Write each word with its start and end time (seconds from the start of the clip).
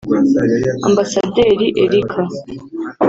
Ambasaderi 0.87 1.67
Erica 1.83 2.21